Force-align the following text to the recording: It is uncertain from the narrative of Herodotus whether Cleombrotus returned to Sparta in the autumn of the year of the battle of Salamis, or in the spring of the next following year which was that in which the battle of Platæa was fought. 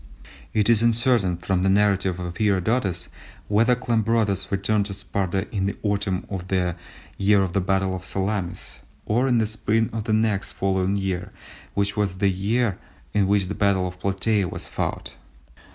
It 0.51 0.67
is 0.67 0.81
uncertain 0.81 1.37
from 1.37 1.61
the 1.61 1.69
narrative 1.69 2.19
of 2.19 2.37
Herodotus 2.37 3.07
whether 3.47 3.75
Cleombrotus 3.75 4.49
returned 4.51 4.87
to 4.87 4.95
Sparta 4.95 5.47
in 5.55 5.67
the 5.67 5.77
autumn 5.83 6.25
of 6.27 6.47
the 6.47 6.75
year 7.19 7.43
of 7.43 7.53
the 7.53 7.61
battle 7.61 7.95
of 7.95 8.03
Salamis, 8.03 8.79
or 9.05 9.27
in 9.27 9.37
the 9.37 9.45
spring 9.45 9.91
of 9.93 10.05
the 10.05 10.13
next 10.13 10.53
following 10.53 10.97
year 10.97 11.31
which 11.75 11.95
was 11.95 12.15
that 12.15 12.77
in 13.13 13.27
which 13.27 13.45
the 13.47 13.53
battle 13.53 13.87
of 13.87 13.99
Platæa 13.99 14.49
was 14.49 14.67
fought. 14.67 15.17